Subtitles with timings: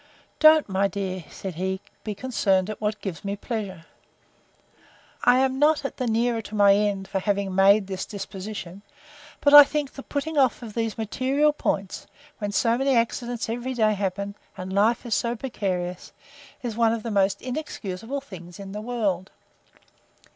[0.39, 3.85] Don't, my dear, said he, be concerned at what gives me pleasure.
[5.25, 8.81] I am not the nearer my end, for having made this disposition;
[9.41, 12.07] but I think the putting off these material points,
[12.39, 16.13] when so many accidents every day happen, and life is so precarious,
[16.63, 19.29] is one of the most inexcusable things in the world.